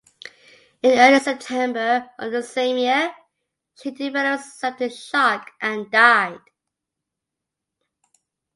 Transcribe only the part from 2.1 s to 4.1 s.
of the same year, she